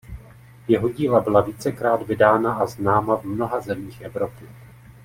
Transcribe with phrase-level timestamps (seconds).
[0.67, 4.45] Jeho díla byla vícekrát vydána a známa v mnoha zemích Evropy.